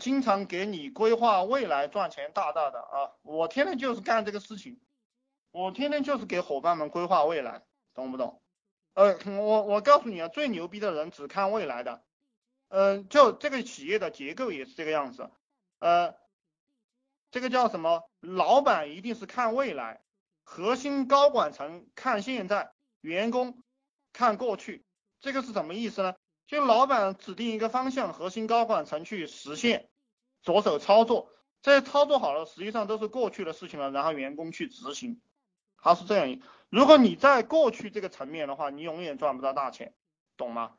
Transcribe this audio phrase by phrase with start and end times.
[0.00, 4.80] 经常给你规划未来赚钱大大的啊，我天天就是干这个事情，
[5.52, 7.62] 我天天就是给伙伴们规划未来，
[7.94, 8.40] 懂不懂？
[8.94, 12.02] 呃，我我告诉你啊，最牛逼的人只看未来的，
[12.68, 15.30] 嗯，就这个企业的结构也是这个样子，
[15.78, 16.16] 呃，
[17.30, 18.08] 这个叫什么？
[18.20, 20.00] 老板一定是看未来，
[20.42, 22.72] 核心高管层看现在，
[23.02, 23.62] 员工
[24.12, 24.84] 看过去，
[25.20, 26.14] 这个是什么意思呢？
[26.46, 29.88] 就老板指定一个方向，核心高管层去实现，
[30.42, 31.30] 着手操作，
[31.62, 35.20] 这些操作好了，实际上都是过去的事情了，然后员工去执行，
[35.78, 36.40] 他是这样。
[36.68, 39.94] 如果你在过去这个层面的话，你永远赚不到大钱，
[40.36, 40.76] 懂吗？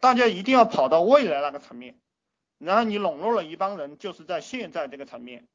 [0.00, 2.00] 大家一定要跑到未来那个层面，
[2.58, 5.48] 然后你笼络了一帮人，就是在现在这个层面。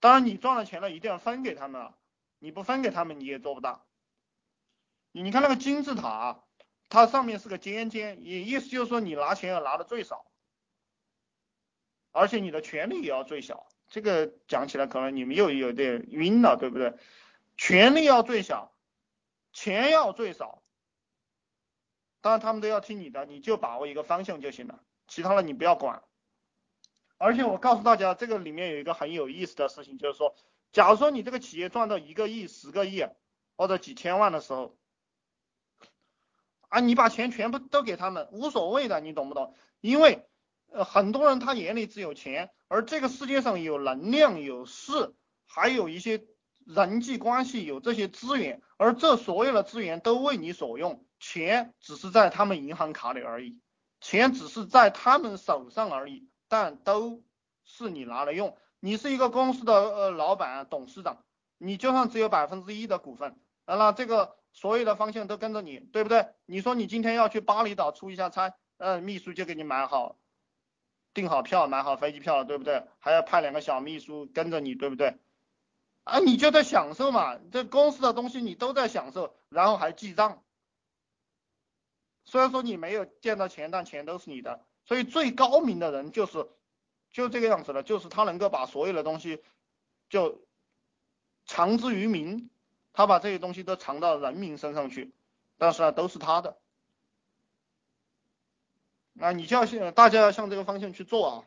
[0.00, 1.94] 当然，你赚了钱了，一定要分给他们啊！
[2.38, 3.84] 你不分给他们，你也做不大。
[5.12, 6.44] 你看那个金字塔，
[6.90, 10.26] 它上面是个尖尖，也意思就是说你拿钱要拿的最少，
[12.14, 13.66] 而且你的权利也要最小。
[13.88, 16.94] 这个讲起来可能你们又有点晕了，对不对？
[17.56, 18.72] 权力要最小，
[19.52, 20.62] 钱要最少，
[22.20, 26.02] 当然他们都要听你的，你就把握一个方向就行了，其他的你不要管。
[27.18, 30.34] 而且我告诉大家，这个里面有一个很有意思的事情，就是说，
[30.72, 33.06] 假如说你这个企业赚到一个亿、十个亿
[33.56, 34.76] 或者几千万的时候，
[36.68, 39.54] 啊，你把钱全部都给他们，无所谓的，你懂不懂？
[39.80, 40.26] 因为
[40.74, 45.14] 呃，很多人他眼里只有钱，而这个世界上有能量、有势，
[45.46, 46.24] 还有一些。
[46.66, 53.60] 人际关系有这些资源，而这所有的资源都为你所用，钱只是在他们银行卡里而已，
[54.00, 57.22] 钱只是在他们手上而已，但都
[57.66, 58.56] 是你拿来用。
[58.80, 61.22] 你是一个公司的呃老板、董事长，
[61.58, 66.28] 你就算只有百分之一的股份，那这个所有的方向都跟着你，对不对？
[66.46, 70.16] 你说你今天要去巴厘岛出一下差，呃，秘书就给你买好，
[71.14, 72.84] 订好票，买好飞机票了，对不对？
[72.98, 75.16] 还要派两个小秘书跟着你，对不对？
[76.02, 80.42] 啊，你就在享受嘛，这公司的东西你都在享受，然后还记账。
[82.24, 84.64] 虽然说你没有见到钱，但钱都是你的。
[84.84, 86.46] 所以最高明的人就是
[87.10, 89.42] 就这个样子的，就是他能够把所有的东西
[90.10, 90.44] 就
[91.46, 92.50] 藏之于民，
[92.92, 95.14] 他把这些东西都藏到人民身上去，
[95.58, 96.58] 但是呢都是他的。
[99.14, 101.44] 那你就要向大家要向这个方向去做啊。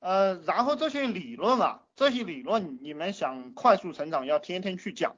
[0.00, 5.16] 呃，然后这些理论啊，这些理论你们想快速成长，要天天去讲。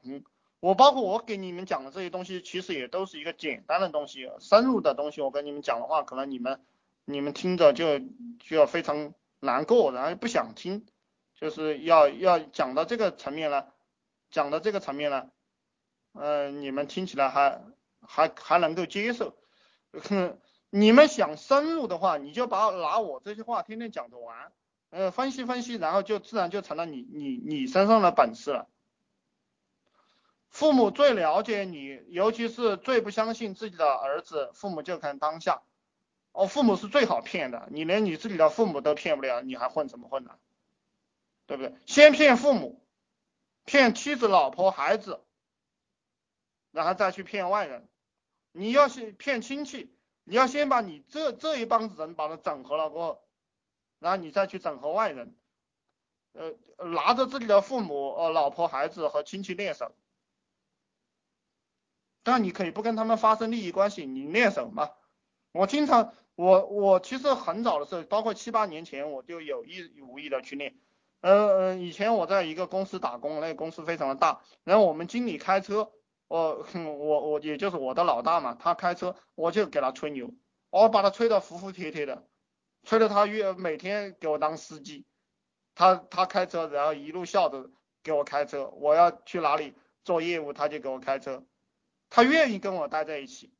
[0.58, 6.60] 我包括我给你们讲的这些东西，其实也都是一个简单的东西，深入的东西，我跟你们讲的话，可能你们
[7.04, 10.86] 你们听着就就要非常难过，然后不想听，
[11.34, 13.72] 就是要要讲到这个层面了，
[14.30, 15.30] 讲到这个层面呢，
[16.12, 17.62] 呃，你们听起来还
[18.00, 19.36] 还还能够接受。
[20.70, 24.52] 你们想深入的话，你就把拿我这些话天天讲着玩。
[24.90, 28.68] 呃，分析分析，然后就自然就成了你你你身上的本事了。
[30.48, 35.62] 父母最了解你，尤其是最不相信自己的儿子，父母就看当下。
[36.32, 40.32] 哦，父母是最好骗的，你连你自己的父母都骗不了，你还混怎么混呢？
[41.46, 41.74] 对不对？
[41.86, 42.79] 先骗父母，
[43.64, 45.20] 骗妻子、老婆、孩子，
[46.70, 47.88] 然后再去骗外人。
[48.52, 49.94] 你要是骗亲戚，
[50.24, 53.22] 你要先把你这这一帮子人把它整合了过后。
[54.00, 55.36] 然后你再去整合外人，
[56.32, 56.54] 呃，
[56.86, 59.94] 拿着自己的父母、呃老婆、孩子和亲戚练手，
[62.22, 64.90] 但你可以不跟他们发生利益关系，你练手嘛。
[65.52, 70.74] 我经常，我我其实很早的时候，包括七八年前，我就有意无意的去练。
[71.20, 75.92] 呃嗯，以前我在一个公司打工，那个公司非常的大，然后我们经理开车，
[76.28, 80.32] 我我我也就是我的老大嘛，他开车，我就给他吹牛，
[80.70, 82.26] 我把他吹得服服帖帖的。
[82.82, 85.04] 吹得他越每天给我当司机，
[85.74, 87.70] 他他开车，然后一路笑着
[88.02, 88.68] 给我开车。
[88.70, 91.44] 我要去哪里做业务，他就给我开车。
[92.08, 93.52] 他愿意跟我待在一起。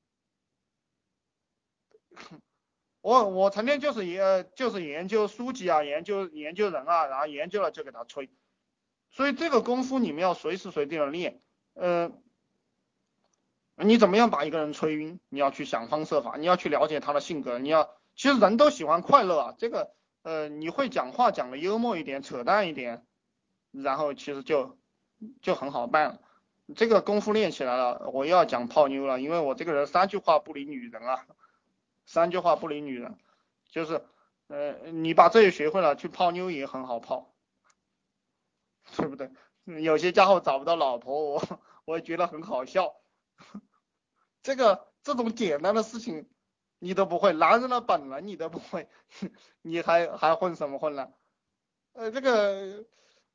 [3.00, 8.31] 我我成天就是研就是研究书籍啊，研究研究人啊，然后研究了就给他吹。
[9.11, 11.41] 所以这个功夫你们要随时随地的练。
[11.75, 12.23] 嗯，
[13.76, 15.19] 你怎么样把一个人吹晕？
[15.29, 17.91] 你要去想方设法，你要去了解他的性格，你要。
[18.17, 23.06] 其实人都喜欢快乐啊，这个呃你会讲话讲的幽默一点，扯淡一点，
[23.70, 24.79] 然后其实就
[25.41, 26.20] 就很好办了。
[26.76, 31.25] 这个功夫练起来了，我又要讲泡妞了，因为我这个人三句话不离女人啊，
[32.11, 33.17] 三句话不离女人，
[33.69, 34.05] 就是
[34.49, 37.33] 呃你把这些学会了，去泡妞也很好泡，
[38.97, 39.31] 对不对？
[39.81, 42.97] 有些家伙找不到老婆，我我也觉得很好笑。
[44.43, 46.29] 这个这种简单的事情
[46.81, 48.89] 你都不会，男人的本能你都不会，
[49.63, 51.13] 你还还混什么混呢？
[51.93, 52.87] 呃，这个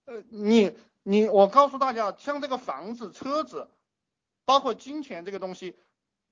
[0.04, 3.70] 呃，你你我告诉大家，像这个房子、车子，
[4.44, 5.80] 包括金钱这个东西，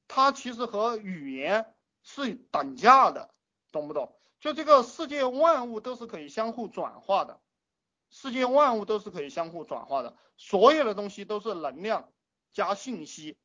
[0.10, 3.34] 它其实和语言是等价的，
[3.72, 4.14] 懂不懂？
[4.40, 7.40] 就这个世界万物都是可以相互转化的，
[8.10, 12.10] 世界万物都是可以相互转化的，所有的东西都是能量
[12.52, 13.38] 加信息。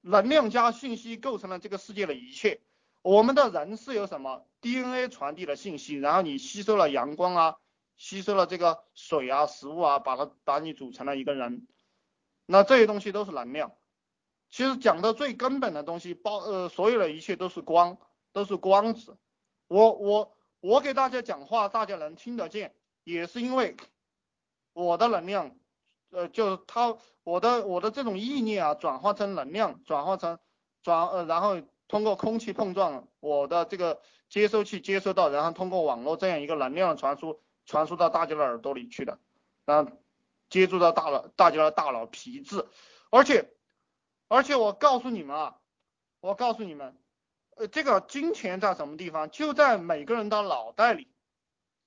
[0.00, 2.60] 能量加信息构成了这个世界的一切。
[3.02, 7.56] 我们的人是由什么 DNA 传递的信息，然后你吸收了阳光啊，
[7.96, 11.66] 吸收了这个水啊，食物啊，把它把你组成了一个人。
[12.46, 13.72] 那这些东西都是能量。
[14.50, 17.98] 其实讲的最根本的东西，包呃所有的一切都是光，
[18.32, 19.16] 都是光子。
[19.68, 23.76] 我我我给大家讲话，大家能听得见，也是因为
[24.72, 25.56] 我的能量。
[26.10, 30.38] 呃，就是它，我的我的这种意念啊，转化成能量，转化成
[30.82, 39.18] 转呃，然后通过空气碰撞，我的这个接收器接收到，然后通过网络这样一个能量传输，传输到大家的耳朵里去的，
[39.64, 39.90] 然后
[40.48, 42.64] 接触到大脑，大家的大脑皮质，
[43.10, 43.52] 而且
[44.28, 45.56] 而且我告诉你们啊，
[46.20, 46.96] 我告诉你们，
[47.56, 49.30] 呃，这个金钱在什么地方？
[49.30, 51.08] 就在每个人的脑袋里，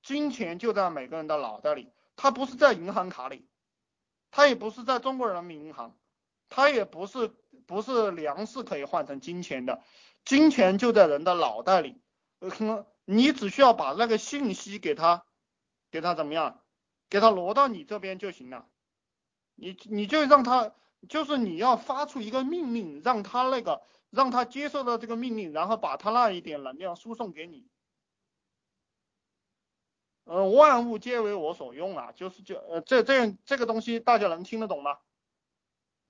[0.01, 3.45] 金钱就在每个人的脑袋里，它不是在银行卡里。
[4.31, 5.97] 它也不是在中国人民银行，
[6.49, 7.33] 它也不是
[7.65, 9.81] 不是粮食可以换成金钱的，
[10.23, 11.99] 金钱就在人的脑袋里，
[12.37, 15.25] 呃，你只需要把那个信息给他，
[15.89, 16.61] 给他怎么样，
[17.09, 18.67] 给他挪到你这边就行了，
[19.55, 20.75] 你你就让他，
[21.07, 27.67] 就是你要发出一个命令，让他那个让他接受到这个命令，然后把他那一点能量输送给你。
[30.25, 34.99] 呃，万物皆为我所用啊，就是就呃这这样这个东西大家能听得懂吗？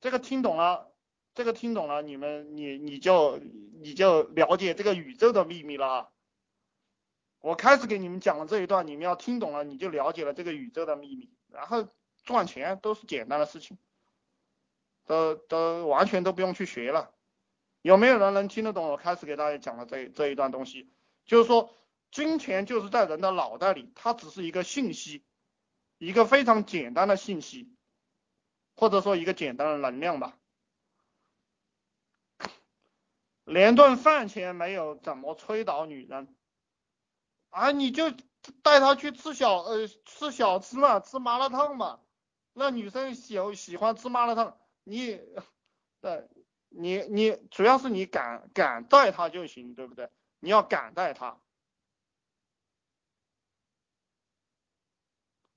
[0.02, 0.92] 这个听懂了，
[1.34, 3.38] 这个听懂了，你们你你就
[3.82, 6.10] 你就了解这个宇宙的秘密了啊。
[7.42, 11.88] 我开始给你们讲了这一段，你们要听懂了，你就了解了这个宇宙的秘密，然后
[12.24, 13.78] 赚钱都是简单的事情，
[15.10, 17.12] 都都完全都不用去学了。
[17.82, 20.90] 有没有人能听得懂我开始给大家讲的这这一段东西？
[21.26, 21.74] 就是说。
[22.12, 25.24] 金钱就是在人的脑袋里，它只是一个信息，
[26.00, 27.72] 一个非常简单的信息，
[28.76, 30.36] 或者说一个简单的能量吧。
[33.44, 36.36] 连顿饭钱没有，怎么催倒女人？
[37.52, 38.10] 啊，你就
[38.64, 42.00] 带她去吃小呃吃小吃嘛，吃麻辣烫嘛。
[42.54, 45.20] 那女生喜喜欢吃麻辣烫，你，
[46.02, 46.28] 对，
[46.70, 50.10] 你你主要是你敢敢带她就行，对不对？
[50.40, 51.40] 你要敢带她。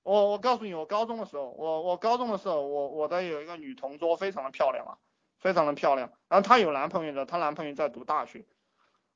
[0.02, 4.98] 我我告诉你，我高中的时候，我我高中的时候，我我的有一个女同桌，非常的漂亮啊，
[5.38, 6.12] 非常的漂亮。
[6.28, 8.44] 然后她有男朋友的，她男朋友在读大学。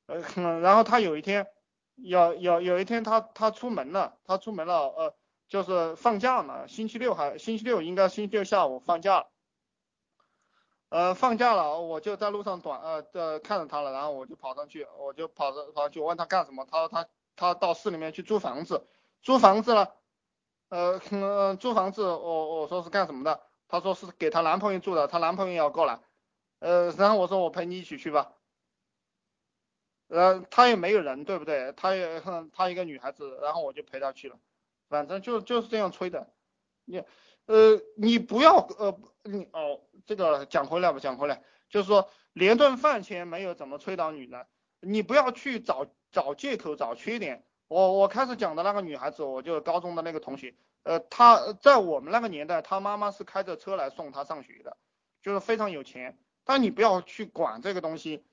[0.05, 0.21] 呃，
[0.61, 1.45] 然后她有一天，
[1.95, 5.15] 有有有一天，她她出门了，她出门了，呃，
[5.49, 9.27] 就是放假嘛，星期六还星期六应该星期六下午放假。
[10.89, 18.87] 呃，放假了，我就在路上短呃呃看着她了，然后我就跑上去，我就跑着跑上去问她干什么，她说她她到市里面去租房子，
[19.21, 19.95] 租房子了。
[20.69, 23.41] 呃，嗯，租房子，我我说是干什么的？
[23.67, 25.99] 她说是给她男朋友住的，她男朋友要过来。
[26.59, 28.33] 呃，然后我说我陪你一起去吧。
[30.07, 31.73] 呃，她也没有人，对不对？
[31.73, 32.21] 她也，
[32.53, 34.37] 她一个女孩子，然后我就陪她去了。
[34.89, 36.31] 反正就就是这样吹的。
[36.85, 37.03] 你，
[37.47, 44.45] 呃，你不要，呃，你哦，这个讲回来吧，讲回来，就是说连顿饭钱没有，怎么催到女人？
[44.79, 47.43] 你不要去找找借口，找缺点。
[47.67, 54.77] 我我开始讲的那个女孩子，我就高中的那个同学，呃，她在我们那个年代，她妈妈是开着车来送她上学的，
[55.21, 56.17] 就是非常有钱。
[56.45, 58.23] 但你不要去管这个东西。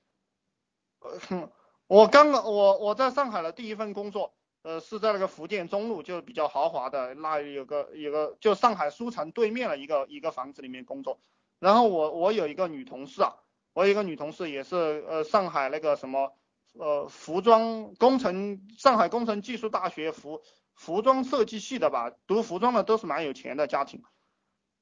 [0.99, 1.49] 呃，
[1.87, 4.33] 我刚刚我我在上海的第一份工作，
[4.65, 11.19] 呃，是在那个福建中路，就是比较豪华的，那有个有个就上海书城对面的一个一个房子里面工作。
[11.59, 13.35] 然后我我有一个女同事啊，
[13.73, 16.33] 我有一个女同事也是呃上海那个什么。
[16.77, 20.41] 呃，服装工程，上海工程技术大学服
[20.73, 24.03] 服装设计系的吧，读服装的都是蛮有钱的家庭。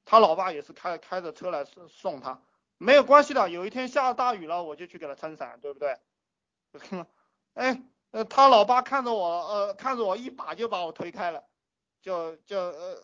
[0.04, 2.42] 他老爸也是开开着车来送送他，
[2.78, 3.48] 没有关系的。
[3.48, 5.96] 有一天下大雨了，我就去给他撑伞，对不对？
[7.54, 7.80] 哎，
[8.14, 11.42] 呃，他老爸看着我，呃，看着我一把就把我推开了，
[12.00, 12.96] 就就呃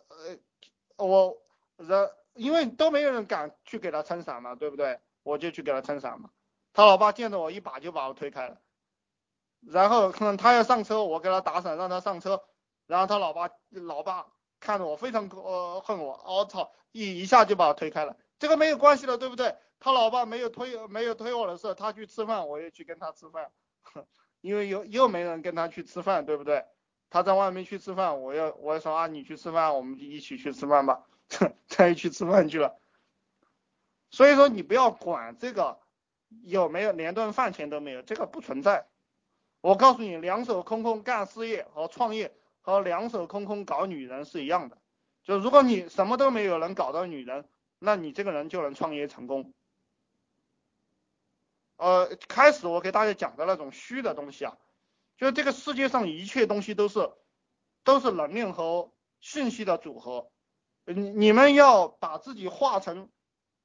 [0.97, 1.37] 呃，我
[1.79, 5.01] 人因为都没有人敢去给他撑伞嘛，对不对？
[5.25, 6.31] 我就去给他撑伞嘛。
[6.73, 8.61] 他老爸见着我一把就把我推开了。
[9.67, 12.45] 然后可能他要上车，我给他打伞让他上车，
[12.87, 14.29] 然后他老爸老爸
[14.61, 19.57] 看着我非常呃恨我，我操一一下就把我推开了，这个没有关系的，对不对？
[19.81, 23.51] 他老爸没有推没有推我的事，他去吃饭，我也去跟他吃饭，
[24.41, 26.65] 因为又又没人跟他去吃饭，对不对？
[27.11, 31.05] 他在外面去吃饭，我要我要说啊，你去吃饭，我们就一起去吃饭吧，
[31.69, 32.79] 他也去吃饭去了。
[34.11, 35.79] 所以说你不要管这个
[36.43, 38.87] 有没有连顿饭钱都没有，这个不存在。
[39.61, 44.79] 我告诉你，两手空空干事业和创业和两手空空搞女人是一样的。
[45.23, 47.45] 就如果你什么都没有能搞到女人，
[47.79, 49.53] 那你这个人就能创业成功。
[51.81, 54.59] 呃，开始我给大家讲的那种虚的东西啊。
[55.17, 57.11] 就是这个世界上一切东西都是
[57.85, 60.31] 都是能量和信息的组合，
[60.85, 63.11] 你你们要把自己化成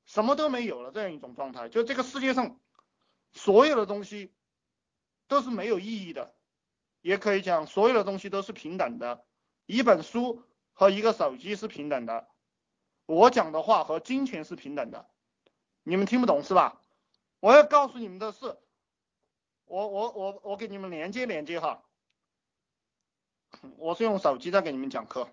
[0.05, 2.59] 什么都没有了这样一种状态，就这个世界上
[3.31, 4.33] 所有的东西
[5.27, 6.33] 都是没有意义的，
[7.01, 9.25] 也可以讲所有的东西都是平等的，
[9.65, 10.43] 一本书
[10.73, 12.27] 和一个手机是平等的，
[13.05, 15.09] 我讲的话和金钱是平等的，
[15.83, 16.81] 你们听不懂是吧？
[17.45, 18.57] 我要告诉你们的是。
[19.65, 21.83] 我我我我给你们连接连接哈，
[23.77, 25.29] 我是用手机在给你们讲课，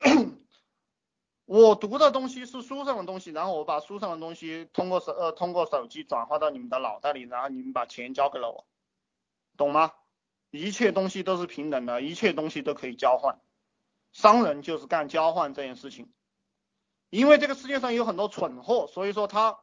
[1.46, 8.66] 我读的东西是书上的东西，然后我把书上的东西通过手呃通过手机转化到你们的脑袋里，然后你们把钱交给了我，
[9.56, 9.94] 懂吗？
[10.50, 13.38] 一切东西都是平等的，一切东西都可以交换，
[14.12, 16.12] 商人就是干交换这件事情，
[17.08, 19.60] 因为这个世界上有很多蠢货，所以说他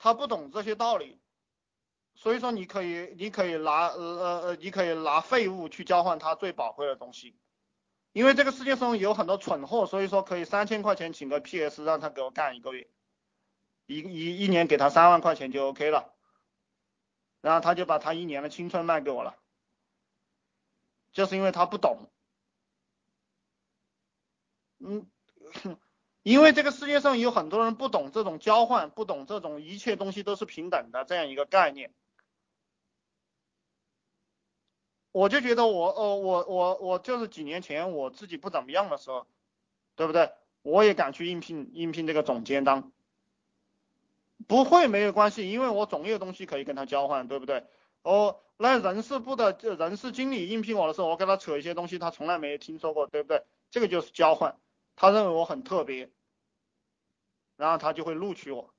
[0.00, 1.20] 他不懂这些道理。
[2.16, 7.38] 所以说你可以，你可以拿呃呃呃，你可以拿废物去交换他最宝贵的东西，
[8.12, 12.90] 因为这个世界上有很多蠢货，所以说可以三千块钱请个 PS 让他给我干一个月，
[13.86, 16.12] 一一一年给他三万块钱就 OK 了，
[17.40, 19.38] 然后他就把他一年的青春卖给我了，
[21.12, 22.10] 就是因为他不懂，
[24.78, 25.06] 嗯。
[26.22, 31.92] 因为这个世界上有很多人不懂这种交换，不懂这种一切东西都是平等的这样一个概念，
[35.12, 39.26] 我就觉得我呃我我我就是几年前我自己不怎么样的时候，
[39.96, 40.30] 对不对？
[40.62, 42.92] 我也敢去应聘应聘这个总监当，
[44.46, 47.64] 不会没有关系，因为我总有东西可以跟他交换，对不对？
[48.02, 53.42] 哦，那人事部的人事经理应聘我的时候，我跟他扯一些东西，他从来没有听说过，对不对？
[53.70, 54.54] 这个就是交换。
[55.00, 56.10] 他认为我很特别，
[57.56, 58.74] 然后他就会录取我。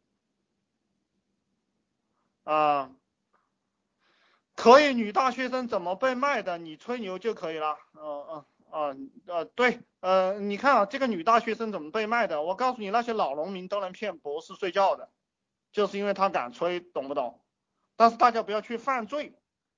[2.44, 2.92] 啊，
[4.56, 6.60] 可以，女大学生怎么被卖的？
[6.60, 7.76] 你吹牛就可以了。
[7.96, 12.44] 嗯嗯嗯呃对，呃你看啊，这个女大学生怎么被卖的？
[12.44, 15.10] 我告诉你，那些老农民都能骗博士睡觉的，
[15.72, 17.44] 就是因为他敢吹，懂不懂？
[17.96, 19.34] 但是大家不要去犯罪。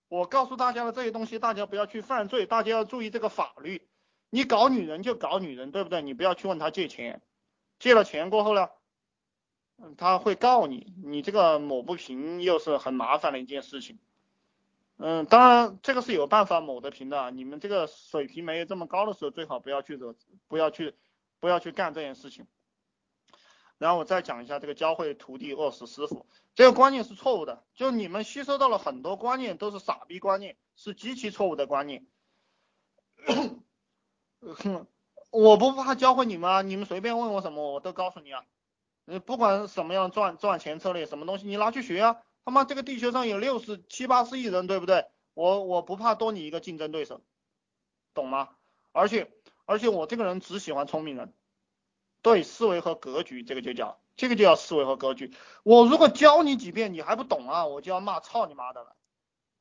[0.09, 3.87] 我告诉大家的这些东西，大家不要去犯罪，大家要注意这个法律。
[4.33, 6.01] 你搞女人就搞女人，对不对？
[6.01, 7.21] 你不要去问他借钱，
[7.77, 8.69] 借了钱过后呢，
[9.77, 13.99] 嗯，他会告你，你这个抹不平又是很麻烦的一件事情。
[14.97, 20.15] 嗯，当然这个是有办法抹得平的，你们这个水平没有这么高的时候，最好不要去惹，
[20.47, 20.95] 不要去，
[21.39, 22.47] 不要去干这件事情。
[23.77, 26.25] 然后我再讲一下这个教会徒弟饿死师傅，
[26.55, 32.07] 这个观念是错误的，就你们吸收到了很多观念都是傻逼观念，是极其错误的观念。
[34.55, 34.87] 哼，
[35.31, 38.43] 我不怕教会你们啊，你们随便问我什么，我都告诉你啊。
[39.05, 42.21] 你不管什么样赚赚钱策略，什么东西你拿去学啊。
[42.45, 45.05] 他妈这个地球上有六十七八十亿人，对不对？
[45.33, 47.21] 我我不怕多你一个竞争对手，
[48.13, 48.49] 懂吗？
[48.91, 49.31] 而且
[49.65, 51.33] 而且我这个人只喜欢聪明人，
[52.21, 55.33] 对思维和格局，这个就叫这个就叫思维和格局。
[55.63, 58.95] 我如果教你几遍你还不懂啊，我就要骂操你妈的了，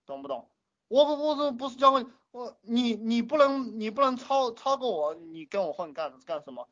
[0.06, 0.50] 懂不懂？
[0.88, 6.66] 我不我是不是教会我你你不能你不能超超过我，你跟我混干干什么？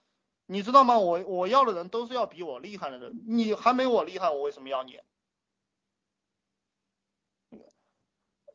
[0.47, 0.99] 你知道吗？
[0.99, 4.99] 我我要的人都是要比我厉害的人，你还没我厉害，我为什么要你？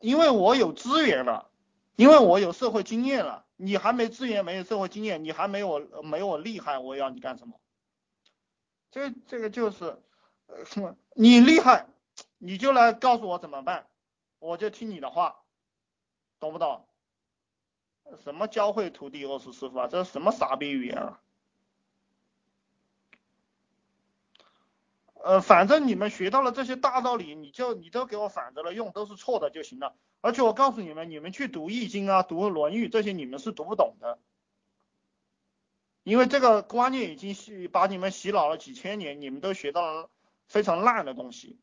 [0.00, 1.48] 因为我有资源了，
[1.94, 7.58] 因为我有社会经验了，你还没资源，没有社会经验，你还没我没我厉害，我要你干什么？
[8.90, 10.02] 这这个就是
[10.64, 10.96] 什么？
[11.14, 11.86] 你厉害，
[12.38, 13.86] 你就来告诉我怎么办，
[14.40, 15.36] 我就听你的话。
[16.38, 16.86] 懂不懂？
[18.22, 19.88] 什么教会徒弟饿死师傅啊？
[19.88, 21.20] 这是什么傻逼语言啊？
[25.14, 29.96] 呃，反正你们学到了这些大道理，你就你都给我反着了用，都是错的就行了。
[30.20, 34.20] 而且我告诉你们，你们去读易经啊，读论语这些，你们是读不懂的，
[36.04, 40.10] 因为这个观念已经洗把你们洗脑了几千年，你们都学到了
[40.46, 41.58] 非常烂的东西。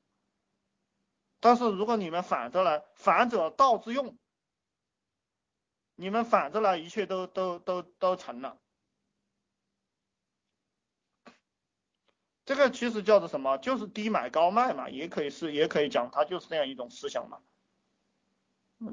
[1.39, 4.17] 但是如果你们反着来，反者道之用。
[5.95, 8.57] 你们反着来，一切都都都都成了。
[12.45, 13.57] 这个其实叫做什么？
[13.57, 17.39] 就是低买高卖嘛，也可以是，也可以讲，它就是这样一种思想嘛。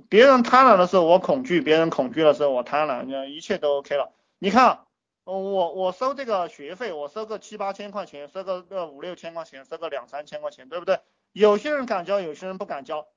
[0.08, 4.12] 别人贪婪的时候我恐惧，别人恐惧的时候我贪婪，一切都 OK 了。
[4.38, 4.86] 你看，
[5.24, 11.00] 我我收这个学费，我收个七八千块钱，收个个五六千块钱，收个两三千块钱，对不对？
[11.32, 13.08] 有些人敢交，有些人不敢交。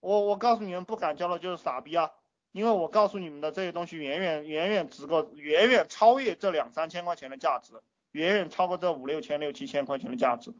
[0.00, 2.10] 我我告诉你们，不敢交的就是傻逼啊！
[2.52, 7.82] 因为我告诉你们的这些东西远远远远值个远远超越这两三千块钱的价值，
[8.12, 10.54] 远远超过这五六千六七千块钱的价值。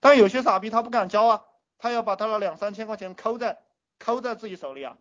[0.00, 1.44] 但有些傻逼他不敢交啊，
[1.78, 3.62] 他要把他的两三千块钱扣在
[3.98, 4.96] 扣在自己手里啊。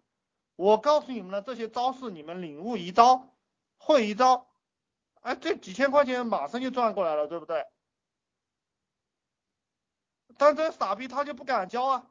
[0.55, 3.33] 我告诉你们的这些招式，你们领悟一招，
[3.77, 4.45] 会一招，
[5.21, 7.65] 哎，这几千块钱马上就赚过来了，对不对？
[10.37, 12.07] 但这傻逼他就不敢交啊，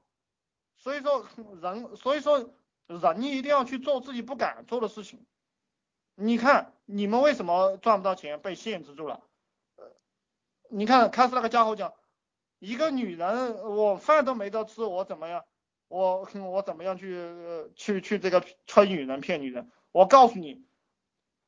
[0.76, 1.26] 所以说
[1.60, 2.50] 人，所以说
[2.86, 5.24] 人一定要去做自己不敢做的事情。
[6.14, 9.22] 你看你们为什么赚不到钱，被限制住了？
[10.68, 11.94] 你看开始那个家伙讲，
[12.58, 15.44] 一个女人我饭都没得吃，我怎么样？
[15.88, 19.70] 我我怎么样去去去这个吹女人骗女人？
[19.90, 20.64] 我告诉你，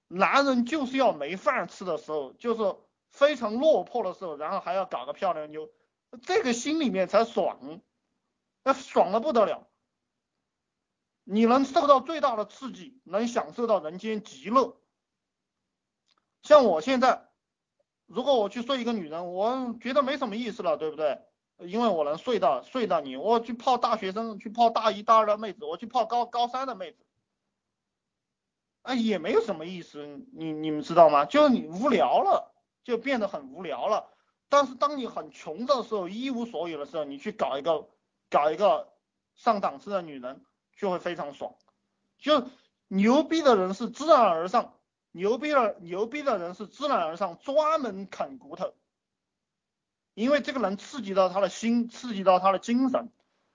[0.08, 2.76] 男人就是要没饭吃的时候，就是
[3.08, 5.70] 非常落魄的时候，然后还要搞个漂亮妞，
[6.22, 7.80] 这个心里面才爽，
[8.62, 9.66] 那爽的不得了。
[11.25, 14.76] 你能受到最大的刺激，能享受到人间极乐。
[16.43, 17.28] 像我现在，
[18.07, 21.21] 如果我去睡一个女人，我觉得没什么意思了，对不对？
[21.59, 26.99] 因为我能睡到睡到你，我去泡大学生，去泡大一大二的妹子，我去泡高高三的妹子，
[28.83, 31.25] 啊也没有什么意思，你你们知道吗？
[31.25, 32.52] 就你无聊了，
[32.83, 34.11] 就变得很无聊了。
[34.49, 37.88] 但是当你很穷的时候，一无所有的时候，你去搞一个
[38.28, 38.93] 搞一个
[39.35, 40.45] 上档次的女人，
[40.76, 41.54] 就会非常爽。
[42.19, 42.49] 就
[42.88, 44.75] 牛逼的人是自然而上，
[45.12, 48.75] 牛逼的牛逼的人是自然而上，专门啃骨头。
[50.14, 53.11] 因为这个能刺激到他的心，刺激到他的精神，